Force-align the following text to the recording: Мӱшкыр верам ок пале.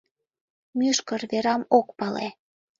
Мӱшкыр 0.77 1.21
верам 1.31 1.61
ок 1.77 1.87
пале. 1.97 2.27